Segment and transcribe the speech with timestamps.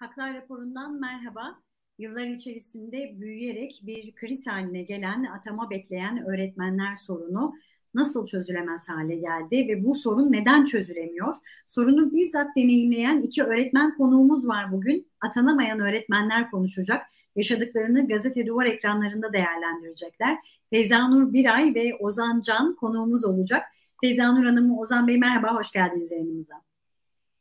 [0.00, 1.58] Haklar raporundan merhaba.
[1.98, 7.54] Yıllar içerisinde büyüyerek bir kriz haline gelen atama bekleyen öğretmenler sorunu
[7.94, 11.34] nasıl çözülemez hale geldi ve bu sorun neden çözülemiyor?
[11.66, 15.08] Sorunu bizzat deneyimleyen iki öğretmen konuğumuz var bugün.
[15.20, 17.06] Atanamayan öğretmenler konuşacak.
[17.36, 20.38] Yaşadıklarını gazete duvar ekranlarında değerlendirecekler.
[20.70, 23.62] Feyzanur Biray ve Ozan Can konuğumuz olacak.
[24.00, 26.62] Feyzanur Hanım, Ozan Bey merhaba, hoş geldiniz yayınımıza.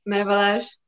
[0.06, 0.80] Merhabalar.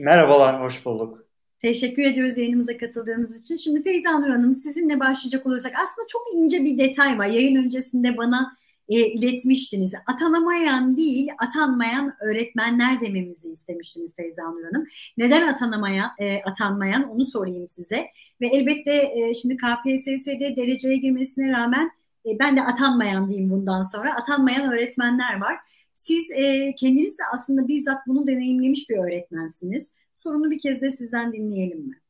[0.00, 1.26] Merhabalar, hoş bulduk.
[1.62, 3.56] Teşekkür ediyoruz yayınımıza katıldığınız için.
[3.56, 7.26] Şimdi Feyza Nur Hanım sizinle başlayacak olursak aslında çok ince bir detay var.
[7.26, 8.56] Yayın öncesinde bana
[8.88, 9.92] e, iletmiştiniz.
[10.06, 14.86] Atanamayan değil, atanmayan öğretmenler dememizi istemiştiniz Feyza Nur Hanım.
[15.18, 18.06] Neden atanamayan, e, atanmayan onu sorayım size.
[18.40, 21.90] Ve elbette e, şimdi KPSS'de dereceye girmesine rağmen
[22.26, 24.16] e, ben de atanmayan diyeyim bundan sonra.
[24.16, 25.58] Atanmayan öğretmenler var.
[25.94, 29.92] Siz e, kendiniz de aslında bizzat bunu deneyimlemiş bir öğretmensiniz.
[30.14, 32.00] Sorunu bir kez de sizden dinleyelim mi?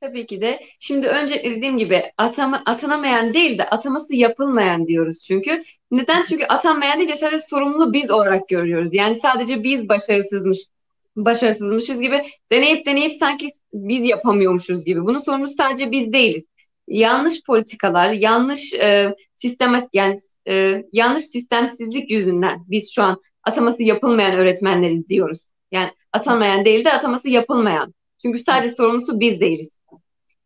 [0.00, 0.60] Tabii ki de.
[0.78, 5.62] Şimdi önce dediğim gibi atama, atanamayan değil de ataması yapılmayan diyoruz çünkü.
[5.90, 6.22] Neden?
[6.22, 8.94] Çünkü atanmayan değil sadece sorumlu biz olarak görüyoruz.
[8.94, 10.58] Yani sadece biz başarısızmış,
[11.16, 12.22] başarısızmışız gibi
[12.52, 15.04] deneyip deneyip sanki biz yapamıyormuşuz gibi.
[15.04, 16.44] Bunun sorumlusu sadece biz değiliz.
[16.88, 20.14] Yanlış politikalar, yanlış e, sistem yani
[20.48, 25.48] e, yanlış sistemsizlik yüzünden biz şu an ataması yapılmayan öğretmenleriz diyoruz.
[25.72, 27.94] Yani atamayan değil de ataması yapılmayan.
[28.22, 29.80] Çünkü sadece sorumlusu biz değiliz.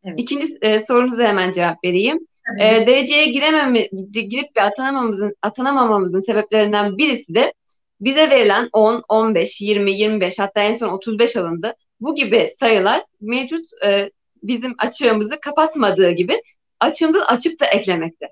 [0.04, 0.20] Evet.
[0.20, 2.26] İkinci e, sorunuza hemen cevap vereyim.
[2.60, 7.52] E, dereceye girememi, girip de atanamamamızın, atanamamamızın sebeplerinden birisi de
[8.00, 11.74] bize verilen 10, 15, 20, 25 hatta en son 35 alındı.
[12.00, 14.10] Bu gibi sayılar mevcut e,
[14.42, 16.42] bizim açığımızı kapatmadığı gibi
[16.80, 18.26] açığımızı açık da eklemekte.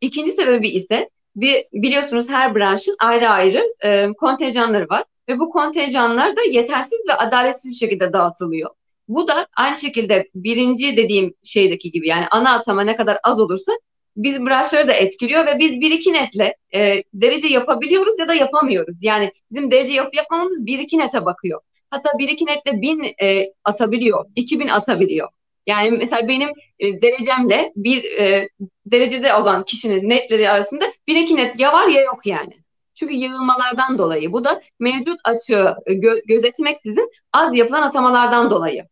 [0.00, 6.36] İkinci sebebi ise bir, biliyorsunuz her branşın ayrı ayrı e, kontenjanları var ve bu kontenjanlar
[6.36, 8.70] da yetersiz ve adaletsiz bir şekilde dağıtılıyor.
[9.08, 13.72] Bu da aynı şekilde birinci dediğim şeydeki gibi yani ana atama ne kadar az olursa
[14.16, 18.98] biz branşları da etkiliyor ve biz bir iki netle e, derece yapabiliyoruz ya da yapamıyoruz.
[19.02, 21.60] Yani bizim derece yapıp yapmamamız bir iki nete bakıyor.
[21.90, 25.28] Hatta bir iki netle bin e, atabiliyor, iki bin atabiliyor.
[25.66, 28.48] Yani mesela benim e, derecemle bir e,
[28.86, 32.62] derecede olan kişinin netleri arasında bir iki net ya var ya yok yani.
[32.94, 34.32] Çünkü yığılmalardan dolayı.
[34.32, 38.84] Bu da mevcut açığı gö- gözetmeksizin az yapılan atamalardan dolayı.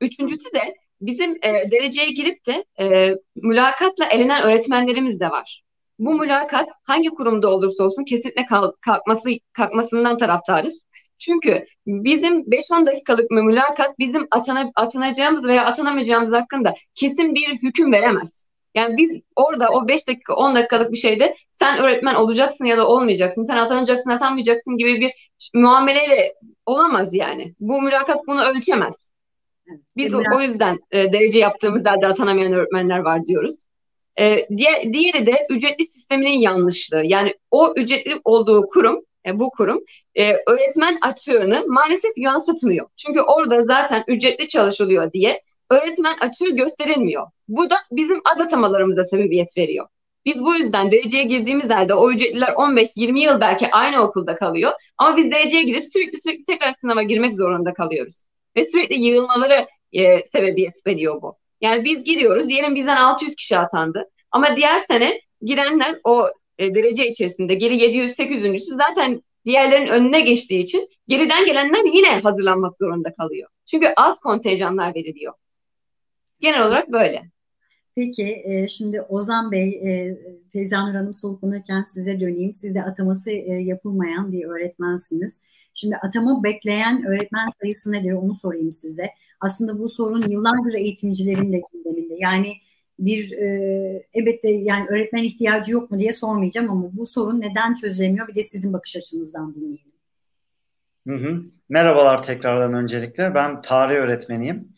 [0.00, 5.65] Üçüncüsü de bizim e, dereceye girip de e, mülakatla elenen öğretmenlerimiz de var.
[5.98, 8.46] Bu mülakat hangi kurumda olursa olsun kesinlikle
[8.80, 10.84] kalkması kalkmasından taraftarız.
[11.18, 18.46] Çünkü bizim 5-10 dakikalık mülakat bizim atana, atanacağımız veya atanamayacağımız hakkında kesin bir hüküm veremez.
[18.74, 22.88] Yani biz orada o 5 dakika 10 dakikalık bir şeyde sen öğretmen olacaksın ya da
[22.88, 25.12] olmayacaksın, sen atanacaksın atanmayacaksın gibi bir
[25.54, 26.34] muameleyle
[26.66, 27.54] olamaz yani.
[27.60, 29.08] Bu mülakat bunu ölçemez.
[29.96, 33.64] Biz o, o yüzden e, derece yaptığımız yerde atanamayan öğretmenler var diyoruz.
[34.18, 37.02] E, diğer, diğeri de ücretli sisteminin yanlışlığı.
[37.04, 39.84] Yani o ücretli olduğu kurum e, bu kurum
[40.14, 42.86] e, öğretmen açığını maalesef yansıtmıyor.
[42.96, 47.26] Çünkü orada zaten ücretli çalışılıyor diye öğretmen açığı gösterilmiyor.
[47.48, 49.86] Bu da bizim az atamalarımıza sebebiyet veriyor.
[50.24, 54.72] Biz bu yüzden dereceye girdiğimiz halde o ücretliler 15-20 yıl belki aynı okulda kalıyor.
[54.98, 58.26] Ama biz dereceye girip sürekli sürekli tekrar sınava girmek zorunda kalıyoruz.
[58.56, 61.36] Ve sürekli yığılmaları e, sebebiyet veriyor bu.
[61.60, 64.10] Yani biz giriyoruz, diyelim bizden 600 kişi atandı.
[64.30, 66.28] Ama diğer sene girenler o
[66.58, 73.14] e, derece içerisinde geri 700-800'üncüsü zaten diğerlerin önüne geçtiği için geriden gelenler yine hazırlanmak zorunda
[73.14, 73.48] kalıyor.
[73.66, 75.32] Çünkü az kontenjanlar veriliyor.
[76.40, 77.30] Genel olarak böyle.
[77.96, 80.18] Peki e, şimdi Ozan Bey, e,
[80.52, 82.52] Feyzanur Hanım soluklanırken size döneyim.
[82.52, 85.42] Siz de ataması e, yapılmayan bir öğretmensiniz.
[85.74, 89.10] Şimdi atama bekleyen öğretmen sayısı nedir onu sorayım size.
[89.40, 92.14] Aslında bu sorun yıllardır eğitimcilerin de gündeminde.
[92.18, 92.52] Yani
[92.98, 98.28] bir e, elbette yani öğretmen ihtiyacı yok mu diye sormayacağım ama bu sorun neden çözülemiyor
[98.28, 99.85] bir de sizin bakış açınızdan dinleyelim.
[101.06, 101.42] Hı hı.
[101.68, 103.34] Merhabalar tekrardan öncelikle.
[103.34, 104.68] Ben tarih öğretmeniyim.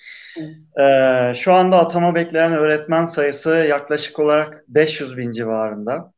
[0.81, 6.13] Ee, şu anda atama bekleyen öğretmen sayısı yaklaşık olarak 500 bin civarında.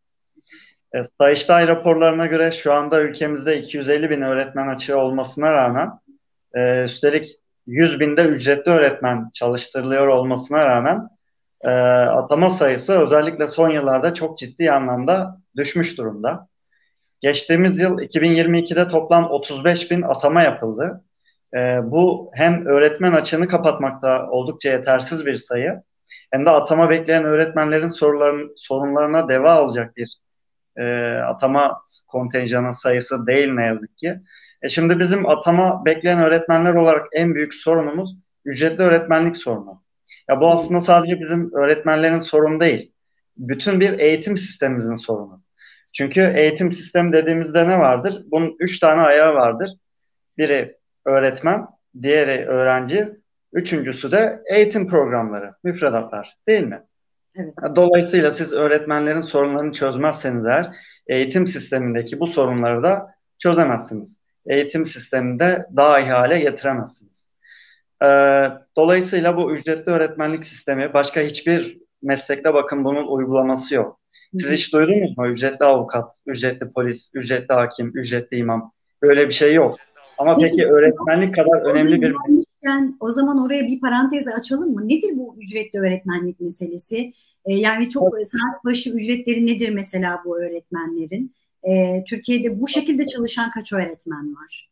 [0.94, 5.90] E, Sayıştay raporlarına göre şu anda ülkemizde 250 bin öğretmen açığı olmasına rağmen
[6.54, 7.28] e, üstelik
[7.66, 11.08] 100 binde ücretli öğretmen çalıştırılıyor olmasına rağmen
[11.60, 11.70] e,
[12.04, 16.49] atama sayısı özellikle son yıllarda çok ciddi anlamda düşmüş durumda.
[17.20, 21.04] Geçtiğimiz yıl 2022'de toplam 35 bin atama yapıldı.
[21.54, 25.82] E, bu hem öğretmen açığını kapatmakta oldukça yetersiz bir sayı
[26.30, 30.16] hem de atama bekleyen öğretmenlerin soruların, sorunlarına deva olacak bir
[30.76, 34.20] e, atama kontenjanı sayısı değil ne yazık ki.
[34.62, 39.82] E şimdi bizim atama bekleyen öğretmenler olarak en büyük sorunumuz ücretli öğretmenlik sorunu.
[40.28, 42.92] Ya bu aslında sadece bizim öğretmenlerin sorunu değil.
[43.36, 45.42] Bütün bir eğitim sistemimizin sorunu.
[45.92, 48.22] Çünkü eğitim sistemi dediğimizde ne vardır?
[48.30, 49.70] Bunun üç tane ayağı vardır.
[50.38, 51.66] Biri öğretmen,
[52.02, 53.08] diğeri öğrenci,
[53.52, 56.82] üçüncüsü de eğitim programları, müfredatlar değil mi?
[57.36, 57.54] Evet.
[57.76, 60.70] Dolayısıyla siz öğretmenlerin sorunlarını çözmezseniz eğer
[61.06, 64.20] eğitim sistemindeki bu sorunları da çözemezsiniz.
[64.46, 67.28] Eğitim sisteminde daha iyi hale getiremezsiniz.
[68.02, 73.99] Ee, dolayısıyla bu ücretli öğretmenlik sistemi başka hiçbir meslekte bakın bunun uygulaması yok.
[74.32, 75.28] Siz hiç duydunuz mu?
[75.28, 78.72] Ücretli avukat, ücretli polis, ücretli hakim, ücretli imam.
[79.02, 79.78] Böyle bir şey yok.
[80.18, 82.14] Ama peki, peki öğretmenlik kadar önemli bir...
[82.62, 84.88] Yani, o zaman oraya bir parantez açalım mı?
[84.88, 87.12] Nedir bu ücretli öğretmenlik meselesi?
[87.44, 88.26] Ee, yani çok evet.
[88.30, 91.34] saat başı ücretleri nedir mesela bu öğretmenlerin?
[91.68, 94.70] Ee, Türkiye'de bu şekilde çalışan kaç öğretmen var?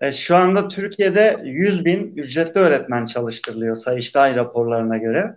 [0.00, 5.36] E, şu anda Türkiye'de 100 bin ücretli öğretmen çalıştırılıyor Sayıştay raporlarına göre.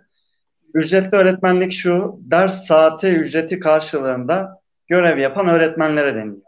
[0.74, 6.42] Ücretli öğretmenlik şu, ders saati ücreti karşılığında görev yapan öğretmenlere deniliyor.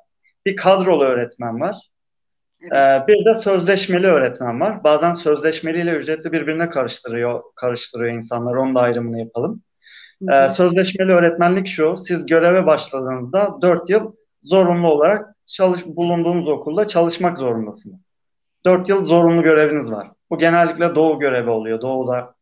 [0.46, 1.76] Bir kadrolu öğretmen var.
[2.62, 2.72] Evet.
[2.72, 4.84] Ee, bir de sözleşmeli öğretmen var.
[4.84, 8.54] Bazen sözleşmeli ile ücretli birbirine karıştırıyor, karıştırıyor insanlar.
[8.54, 9.62] Onun da ayrımını yapalım.
[10.32, 17.38] Ee, sözleşmeli öğretmenlik şu, siz göreve başladığınızda 4 yıl zorunlu olarak çalış, bulunduğunuz okulda çalışmak
[17.38, 18.12] zorundasınız.
[18.64, 20.10] 4 yıl zorunlu göreviniz var.
[20.30, 21.80] Bu genellikle doğu görevi oluyor.
[21.80, 22.34] Doğuda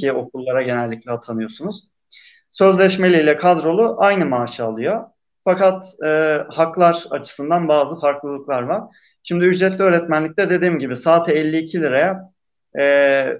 [0.00, 1.88] ki okullara genellikle atanıyorsunuz.
[2.52, 5.04] Sözleşmeli ile kadrolu aynı maaşı alıyor.
[5.44, 8.82] Fakat e, haklar açısından bazı farklılıklar var.
[9.22, 12.32] Şimdi ücretli öğretmenlikte dediğim gibi saati 52 liraya
[12.74, 12.82] e,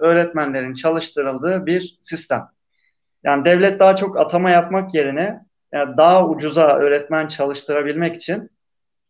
[0.00, 2.49] öğretmenlerin çalıştırıldığı bir sistem.
[3.25, 5.41] Yani devlet daha çok atama yapmak yerine
[5.73, 8.50] yani daha ucuza öğretmen çalıştırabilmek için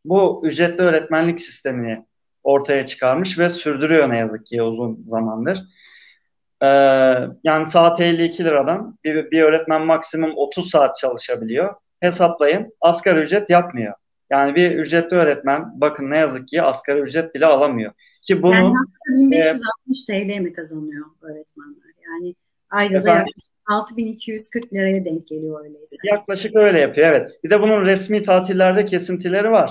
[0.04, 2.04] bu ücretli öğretmenlik sistemini
[2.42, 5.58] ortaya çıkarmış ve sürdürüyor ne yazık ki uzun zamandır.
[6.62, 6.66] Ee,
[7.44, 11.74] yani saat 52 liradan bir, bir öğretmen maksimum 30 saat çalışabiliyor.
[12.00, 13.94] Hesaplayın asgari ücret yapmıyor.
[14.30, 17.92] Yani bir ücretli öğretmen bakın ne yazık ki asgari ücret bile alamıyor.
[18.22, 18.74] Ki bunu yani
[19.10, 21.90] 1560 e, TL mi kazanıyor öğretmenler?
[22.04, 22.34] Yani
[22.70, 25.96] ayda da yaklaşık 6240 liraya denk geliyor öyleyse.
[26.04, 27.30] Yaklaşık öyle yapıyor evet.
[27.44, 29.70] Bir de bunun resmi tatillerde kesintileri var.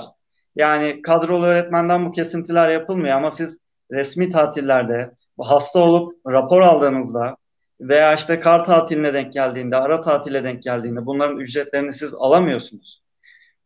[0.56, 3.58] Yani kadrolu öğretmenden bu kesintiler yapılmıyor ama siz
[3.92, 5.10] resmi tatillerde
[5.44, 7.36] hasta olup rapor aldığınızda
[7.80, 13.02] veya işte kar tatiline denk geldiğinde, ara tatile denk geldiğinde bunların ücretlerini siz alamıyorsunuz.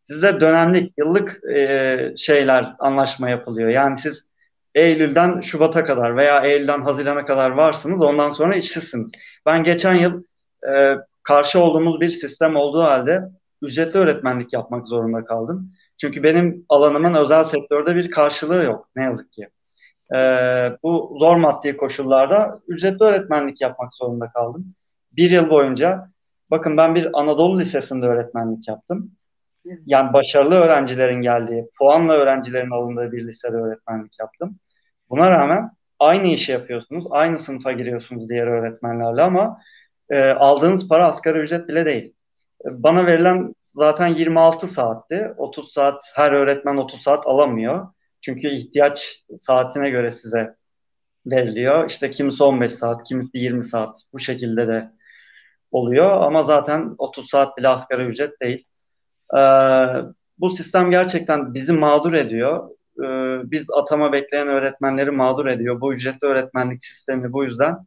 [0.09, 3.69] Sizde dönemlik, yıllık e, şeyler, anlaşma yapılıyor.
[3.69, 4.25] Yani siz
[4.75, 8.03] Eylül'den Şubat'a kadar veya Eylül'den Haziran'a kadar varsınız.
[8.03, 9.11] Ondan sonra işsizsiniz.
[9.45, 10.23] Ben geçen yıl
[10.69, 13.21] e, karşı olduğumuz bir sistem olduğu halde
[13.61, 15.71] ücretli öğretmenlik yapmak zorunda kaldım.
[16.01, 19.47] Çünkü benim alanımın özel sektörde bir karşılığı yok ne yazık ki
[20.13, 20.17] e,
[20.83, 24.75] bu zor maddi koşullarda ücretli öğretmenlik yapmak zorunda kaldım.
[25.11, 26.09] Bir yıl boyunca
[26.51, 29.11] bakın ben bir Anadolu Lisesi'nde öğretmenlik yaptım.
[29.85, 34.59] Yani başarılı öğrencilerin geldiği, puanla öğrencilerin alındığı bir lisede öğretmenlik yaptım.
[35.09, 39.59] Buna rağmen aynı işi yapıyorsunuz, aynı sınıfa giriyorsunuz diğer öğretmenlerle ama
[40.09, 42.13] e, aldığınız para asgari ücret bile değil.
[42.65, 45.33] Bana verilen zaten 26 saatti.
[45.37, 47.87] 30 saat her öğretmen 30 saat alamıyor.
[48.25, 50.55] Çünkü ihtiyaç saatine göre size
[51.25, 51.89] veriliyor.
[51.89, 54.91] İşte kimisi 15 saat, kimisi 20 saat bu şekilde de
[55.71, 56.21] oluyor.
[56.21, 58.65] Ama zaten 30 saat bile asgari ücret değil.
[59.37, 59.39] Ee,
[60.39, 62.69] bu sistem gerçekten bizi mağdur ediyor.
[62.99, 65.81] Ee, biz atama bekleyen öğretmenleri mağdur ediyor.
[65.81, 67.77] Bu ücretli öğretmenlik sistemi bu yüzden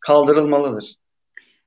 [0.00, 0.94] kaldırılmalıdır.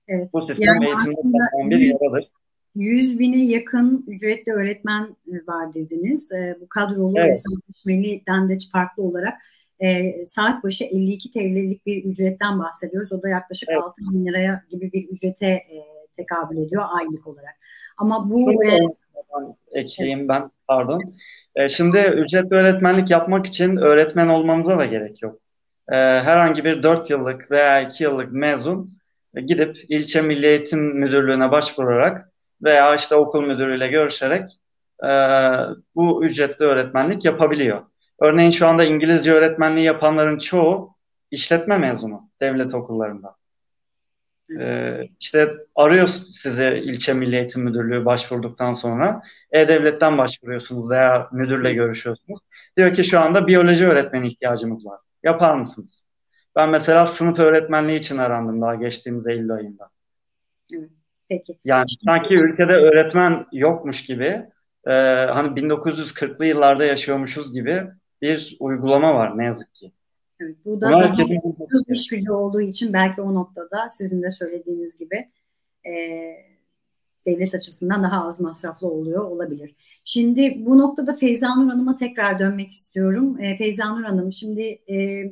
[0.08, 0.34] Evet.
[0.34, 2.27] Bu sistem yani eğitimde bir yaradır.
[2.75, 6.32] 100 bine yakın ücretli öğretmen e, var dediniz.
[6.32, 7.30] E, bu kadrolu evet.
[7.30, 9.34] ve sözleşmeliden de farklı olarak
[9.80, 13.13] e, saat başı 52 TL'lik bir ücretten bahsediyoruz.
[13.13, 13.82] O da yaklaşık evet.
[13.84, 15.84] 6 bin liraya gibi bir ücrete e,
[16.18, 17.56] tekabül ediyor aylık olarak.
[17.98, 18.63] Ama bu...
[18.63, 18.77] E,
[19.72, 20.30] ekleyeyim evet.
[20.30, 21.13] ben pardon.
[21.56, 25.39] E, şimdi ücretli öğretmenlik yapmak için öğretmen olmamıza da gerek yok.
[25.89, 28.98] E, herhangi bir 4 yıllık veya 2 yıllık mezun
[29.36, 32.33] gidip ilçe milli eğitim müdürlüğüne başvurarak
[32.63, 34.50] veya işte okul müdürüyle görüşerek
[35.03, 35.10] e,
[35.96, 37.82] bu ücretli öğretmenlik yapabiliyor.
[38.22, 40.96] Örneğin şu anda İngilizce öğretmenliği yapanların çoğu
[41.32, 43.36] işletme mezunu devlet okullarında.
[44.60, 52.39] Ee, işte arıyor sizi ilçe milli eğitim müdürlüğü başvurduktan sonra e-devletten başvuruyorsunuz veya müdürle görüşüyorsunuz.
[52.77, 55.00] Diyor ki şu anda biyoloji öğretmeni ihtiyacımız var.
[55.24, 56.03] Yapar mısınız?
[56.55, 59.89] Ben mesela sınıf öğretmenliği için arandım daha geçtiğimiz Eylül ayında.
[60.74, 60.89] Evet.
[61.38, 61.58] Peki.
[61.66, 64.46] Yani sanki ülkede öğretmen yokmuş gibi
[64.88, 64.92] e,
[65.25, 67.84] hani 1940'lı yıllarda yaşıyormuşuz gibi
[68.22, 69.92] bir uygulama var ne yazık ki.
[70.40, 71.13] Evet, bu da daha
[71.60, 75.30] ucuz iş gücü olduğu için belki o noktada sizin de söylediğiniz gibi
[75.86, 75.94] e,
[77.25, 79.75] devlet açısından daha az masraflı oluyor olabilir.
[80.06, 83.40] Şimdi bu noktada Feyza Nur Hanım'a tekrar dönmek istiyorum.
[83.42, 85.25] E, Feyza Nur Hanım şimdi e,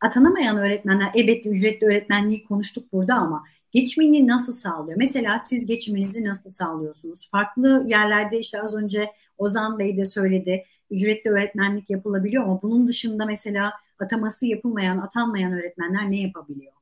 [0.00, 4.98] atanamayan öğretmenler elbette ücretli öğretmenliği konuştuk burada ama geçimini nasıl sağlıyor?
[4.98, 7.28] Mesela siz geçiminizi nasıl sağlıyorsunuz?
[7.30, 13.26] Farklı yerlerde işte az önce Ozan Bey de söyledi ücretli öğretmenlik yapılabiliyor ama bunun dışında
[13.26, 16.72] mesela ataması yapılmayan, atanmayan öğretmenler ne yapabiliyor?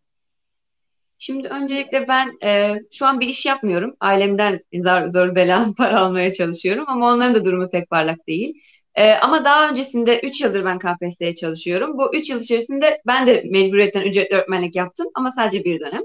[1.18, 3.96] Şimdi öncelikle ben e, şu an bir iş yapmıyorum.
[4.00, 8.62] Ailemden zor, zor bela para almaya çalışıyorum ama onların da durumu pek parlak değil.
[8.94, 11.98] E, ama daha öncesinde 3 yıldır ben KPSS'ye çalışıyorum.
[11.98, 16.02] Bu 3 yıl içerisinde ben de mecburiyetten ücretli öğretmenlik yaptım ama sadece bir dönem.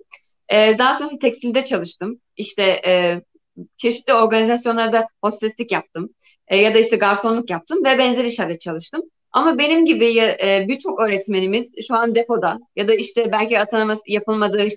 [0.51, 2.22] E, daha sonra tekstilde çalıştım.
[2.38, 3.22] İşte e,
[3.77, 6.10] çeşitli organizasyonlarda hosteslik yaptım.
[6.48, 9.01] E, ya da işte garsonluk yaptım ve benzer işlerde çalıştım.
[9.31, 14.67] Ama benim gibi e, birçok öğretmenimiz şu an depoda ya da işte belki atanaması yapılmadığı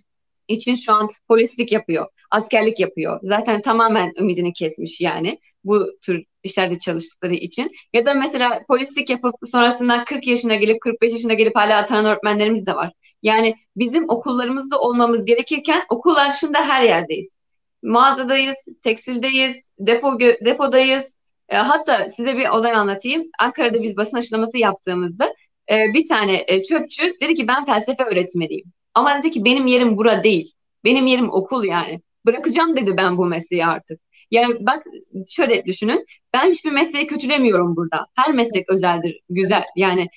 [0.49, 3.21] için şu an polislik yapıyor, askerlik yapıyor.
[3.23, 7.71] Zaten tamamen ümidini kesmiş yani bu tür işlerde çalıştıkları için.
[7.93, 12.67] Ya da mesela polislik yapıp sonrasında 40 yaşına gelip 45 yaşına gelip hala atanan öğretmenlerimiz
[12.67, 12.93] de var.
[13.23, 17.35] Yani bizim okullarımızda olmamız gerekirken okullar dışında her yerdeyiz.
[17.83, 21.17] Mağazadayız, tekstildeyiz, depo depodayız.
[21.49, 23.31] E, hatta size bir olay anlatayım.
[23.39, 25.35] Ankara'da biz basın açıklaması yaptığımızda
[25.71, 28.73] e, bir tane e, çöpçü dedi ki ben felsefe öğretmeniyim.
[28.95, 30.53] Ama dedi ki benim yerim bura değil.
[30.85, 32.01] Benim yerim okul yani.
[32.27, 34.01] Bırakacağım dedi ben bu mesleği artık.
[34.31, 34.85] Yani bak
[35.29, 36.07] şöyle düşünün.
[36.33, 38.07] Ben hiçbir mesleği kötülemiyorum burada.
[38.17, 39.65] Her meslek özeldir, güzel.
[39.77, 40.09] Yani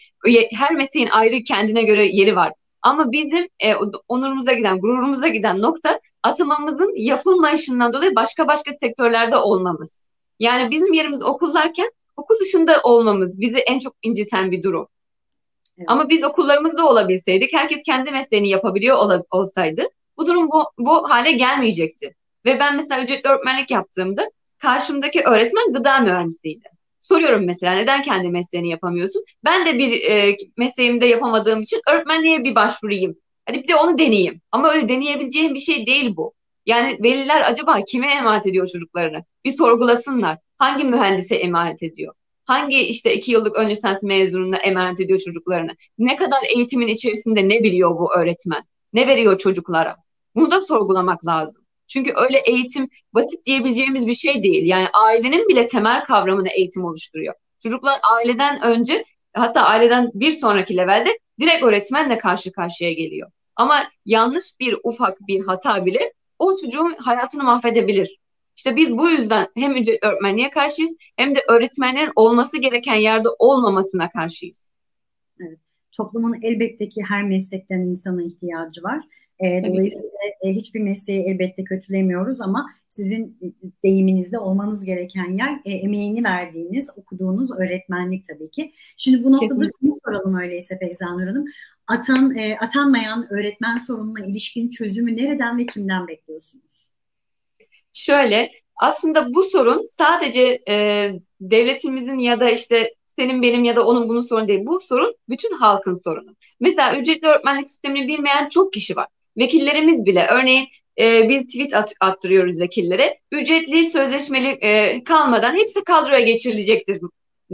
[0.53, 2.53] her mesleğin ayrı kendine göre yeri var.
[2.81, 3.75] Ama bizim e,
[4.07, 10.09] onurumuza giden, gururumuza giden nokta atamamızın yapılmayışından dolayı başka başka sektörlerde olmamız.
[10.39, 14.87] Yani bizim yerimiz okullarken okul dışında olmamız bizi en çok inciten bir durum.
[15.87, 21.31] Ama biz okullarımızda olabilseydik, herkes kendi mesleğini yapabiliyor ol, olsaydı bu durum bu, bu hale
[21.31, 22.15] gelmeyecekti.
[22.45, 26.65] Ve ben mesela ücretli öğretmenlik yaptığımda karşımdaki öğretmen gıda mühendisiydi.
[26.99, 29.23] Soruyorum mesela neden kendi mesleğini yapamıyorsun?
[29.45, 33.15] Ben de bir e, mesleğimde yapamadığım için öğretmenliğe bir başvurayım.
[33.45, 34.41] Hadi bir de onu deneyeyim.
[34.51, 36.33] Ama öyle deneyebileceğim bir şey değil bu.
[36.65, 39.23] Yani veliler acaba kime emanet ediyor çocuklarını?
[39.45, 40.37] Bir sorgulasınlar.
[40.57, 42.13] Hangi mühendise emanet ediyor?
[42.47, 45.71] Hangi işte iki yıllık ön lisans mezununa emanet ediyor çocuklarını?
[45.97, 48.63] Ne kadar eğitimin içerisinde ne biliyor bu öğretmen?
[48.93, 49.95] Ne veriyor çocuklara?
[50.35, 51.63] Bunu da sorgulamak lazım.
[51.87, 54.65] Çünkü öyle eğitim basit diyebileceğimiz bir şey değil.
[54.65, 57.33] Yani ailenin bile temel kavramını eğitim oluşturuyor.
[57.63, 63.31] Çocuklar aileden önce hatta aileden bir sonraki levelde direkt öğretmenle karşı karşıya geliyor.
[63.55, 68.17] Ama yanlış bir ufak bir hata bile o çocuğun hayatını mahvedebilir.
[68.57, 74.09] İşte biz bu yüzden hem ücret öğretmenliğe karşıyız hem de öğretmenlerin olması gereken yerde olmamasına
[74.09, 74.71] karşıyız.
[75.39, 75.59] Evet.
[75.97, 78.99] Toplumun elbette ki her meslekten insana ihtiyacı var.
[79.39, 80.11] E, dolayısıyla
[80.43, 83.37] e, hiçbir mesleği elbette kötülemiyoruz ama sizin
[83.83, 88.71] deyiminizde olmanız gereken yer e, emeğini verdiğiniz, okuduğunuz öğretmenlik tabii ki.
[88.97, 91.45] Şimdi bu noktada şunu soralım öyleyse Feyzanur Hanım.
[91.87, 96.87] Atan, e, atanmayan öğretmen sorununa ilişkin çözümü nereden ve kimden bekliyorsunuz?
[97.97, 101.09] Şöyle aslında bu sorun sadece e,
[101.41, 104.59] devletimizin ya da işte senin benim ya da onun bunun sorunu değil.
[104.65, 106.35] Bu sorun bütün halkın sorunu.
[106.59, 109.07] Mesela ücretli öğretmenlik sistemini bilmeyen çok kişi var.
[109.37, 110.67] Vekillerimiz bile örneğin
[110.99, 113.19] e, biz tweet at, attırıyoruz vekillere.
[113.31, 117.01] Ücretli sözleşmeli e, kalmadan hepsi kadroya geçirilecektir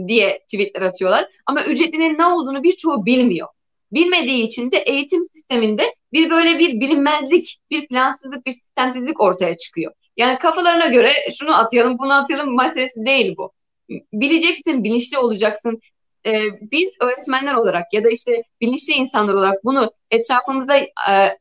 [0.06, 1.28] diye tweetler atıyorlar.
[1.46, 3.48] Ama ücretlinin ne olduğunu birçoğu bilmiyor.
[3.94, 9.92] Bilmediği için de eğitim sisteminde bir böyle bir bilinmezlik, bir plansızlık, bir sistemsizlik ortaya çıkıyor.
[10.16, 13.52] Yani kafalarına göre şunu atayalım, bunu atayalım meselesi değil bu.
[14.12, 15.80] Bileceksin, bilinçli olacaksın.
[16.26, 20.88] Ee, biz öğretmenler olarak ya da işte bilinçli insanlar olarak bunu etrafımıza e,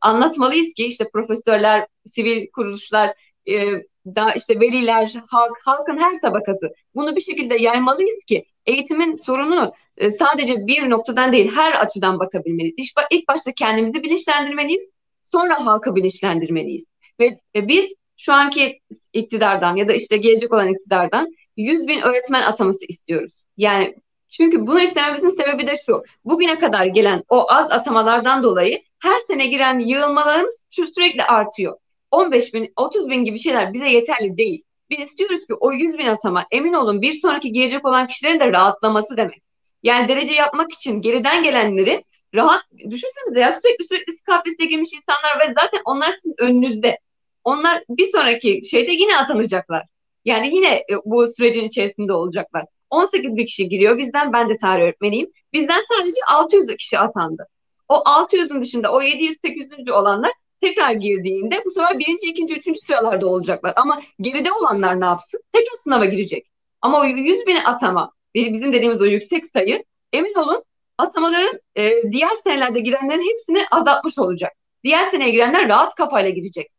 [0.02, 3.14] anlatmalıyız ki işte profesörler, sivil kuruluşlar,
[3.50, 3.68] e,
[4.06, 10.12] da işte veliler, halk, halkın her tabakası bunu bir şekilde yaymalıyız ki eğitimin sorununu e,
[10.12, 12.76] sadece bir noktadan değil her açıdan bakabilmeliyiz.
[12.78, 14.92] İlk, ilk başta kendimizi bilinçlendirmeliyiz,
[15.24, 16.86] sonra halkı bilinçlendirmeliyiz.
[17.20, 18.80] Ve e, biz şu anki
[19.14, 23.44] iktidardan ya da işte gelecek olan iktidardan 100 bin öğretmen ataması istiyoruz.
[23.58, 23.96] Yani
[24.30, 26.04] çünkü bunu istememizin sebebi de şu.
[26.26, 31.78] Bugüne kadar gelen o az atamalardan dolayı her sene giren yığılmalarımız sürekli artıyor.
[32.12, 34.64] 15 bin, 30 bin gibi şeyler bize yeterli değil.
[34.90, 38.52] Biz istiyoruz ki o 100 bin atama emin olun bir sonraki gelecek olan kişilerin de
[38.52, 39.42] rahatlaması demek.
[39.84, 45.54] Yani derece yapmak için geriden gelenlerin rahat düşünsenize ya sürekli sürekli KPSS'ye girmiş insanlar ve
[45.62, 47.00] zaten onlar sizin önünüzde.
[47.44, 49.84] Onlar bir sonraki şeyde yine atanacaklar.
[50.26, 52.66] Yani yine e, bu sürecin içerisinde olacaklar.
[52.90, 53.98] 18 bir kişi giriyor.
[53.98, 55.32] Bizden ben de tarih öğretmeniyim.
[55.54, 57.48] Bizden sadece 600 kişi atandı.
[57.90, 59.92] O 600'ün dışında o 700-800.
[59.92, 63.74] olanlar tekrar girdiğinde bu sefer birinci, ikinci, üçüncü sıralarda olacaklar.
[63.76, 65.42] Ama geride olanlar ne yapsın?
[65.52, 66.48] Tekrar sınava girecek.
[66.82, 70.64] Ama o 100 bin atama, bizim dediğimiz o yüksek sayı emin olun
[70.98, 74.52] atamaların e, diğer senelerde girenlerin hepsini azaltmış olacak.
[74.84, 76.72] Diğer seneye girenler rahat kafayla girecek.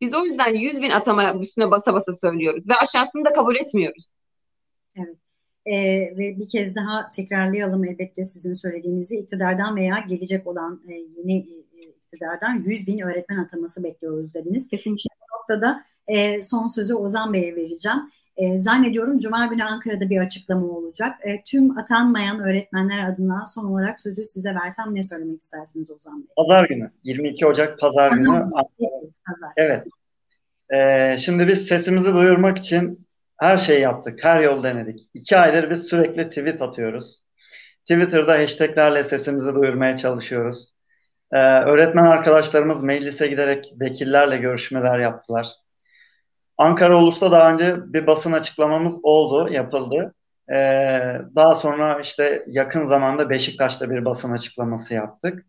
[0.00, 4.06] Biz o yüzden 100 bin atama üstüne basa basa söylüyoruz ve aşağısını da kabul etmiyoruz.
[4.96, 5.16] Evet.
[5.66, 11.38] Ee, ve bir kez daha tekrarlayalım elbette sizin söylediğinizi iktidardan veya gelecek olan e, yeni
[11.76, 14.68] e, iktidardan 100 bin öğretmen ataması bekliyoruz dediniz.
[14.68, 17.98] Kesinlikle bu noktada e, son sözü Ozan Bey'e vereceğim.
[18.38, 21.14] E, zannediyorum Cuma günü Ankara'da bir açıklama olacak.
[21.22, 26.28] E, tüm atanmayan öğretmenler adına son olarak sözü size versem ne söylemek istersiniz Ozan Bey?
[26.36, 28.50] Pazar günü, 22 Ocak Pazar, Pazar günü.
[28.80, 29.12] Evet.
[29.26, 29.52] Pazar.
[29.56, 29.86] evet.
[30.70, 33.06] E, şimdi biz sesimizi duyurmak için
[33.40, 35.00] her şeyi yaptık, her yol denedik.
[35.14, 37.22] İki aydır biz sürekli tweet atıyoruz.
[37.80, 40.72] Twitter'da hashtaglerle sesimizi duyurmaya çalışıyoruz.
[41.32, 45.46] Ee, öğretmen arkadaşlarımız meclise giderek vekillerle görüşmeler yaptılar.
[46.58, 50.14] Ankara Ulus'ta daha önce bir basın açıklamamız oldu, yapıldı.
[50.50, 50.54] Ee,
[51.36, 55.46] daha sonra işte yakın zamanda Beşiktaş'ta bir basın açıklaması yaptık.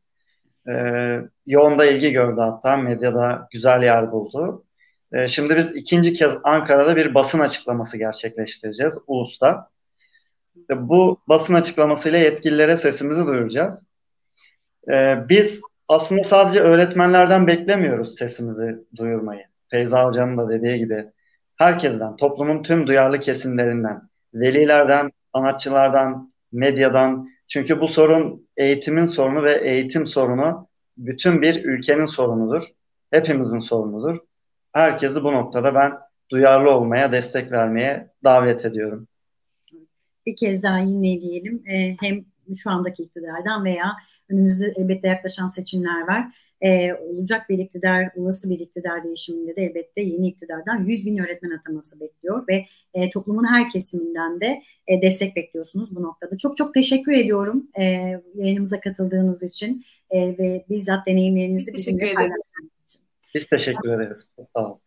[0.69, 4.63] Ee, yoğun da ilgi gördü hatta medyada güzel yer buldu.
[5.13, 9.69] Ee, şimdi biz ikinci kez Ankara'da bir basın açıklaması gerçekleştireceğiz Ulus'ta.
[10.71, 13.79] Ee, bu basın açıklamasıyla yetkililere sesimizi duyuracağız.
[14.93, 19.48] Ee, biz aslında sadece öğretmenlerden beklemiyoruz sesimizi duyurmayı.
[19.69, 21.05] Feyza Hoca'nın da dediği gibi
[21.55, 24.01] herkesten, toplumun tüm duyarlı kesimlerinden,
[24.33, 27.29] velilerden, sanatçılardan, medyadan.
[27.47, 32.63] Çünkü bu sorun eğitimin sorunu ve eğitim sorunu bütün bir ülkenin sorunudur.
[33.11, 34.17] Hepimizin sorunudur.
[34.73, 35.93] Herkesi bu noktada ben
[36.31, 39.07] duyarlı olmaya, destek vermeye davet ediyorum.
[40.25, 43.85] Bir kez daha yine diyelim e, hem şu andaki iktidardan veya
[44.29, 46.31] önümüzde elbette yaklaşan seçimler var
[46.61, 51.51] e, olacak bir iktidar, olası bir iktidar değişiminde de elbette yeni iktidardan 100 bin öğretmen
[51.51, 56.37] ataması bekliyor ve e, toplumun her kesiminden de e, destek bekliyorsunuz bu noktada.
[56.37, 57.83] Çok çok teşekkür ediyorum e,
[58.35, 63.01] yayınımıza katıldığınız için e, ve bizzat deneyimlerinizi bizimle paylaştığınız için.
[63.35, 64.29] Biz teşekkür ederiz.
[64.55, 64.79] Sağ olun.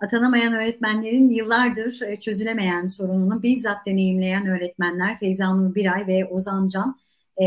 [0.00, 6.96] Atanamayan öğretmenlerin yıllardır e, çözülemeyen sorununu bizzat deneyimleyen öğretmenler Feyza Nur Biray ve Ozan Can
[7.42, 7.44] e,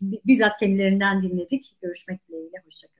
[0.00, 1.76] bizzat kendilerinden dinledik.
[1.82, 2.56] Görüşmek dileğiyle.
[2.64, 2.97] Hoşçakalın.